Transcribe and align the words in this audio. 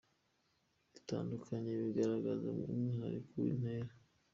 bitandukanye 0.91 1.71
bigaragaza 1.81 2.45
umwihariko 2.71 3.31
n’intera. 3.41 3.91